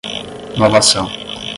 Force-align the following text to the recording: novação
novação 0.57 1.11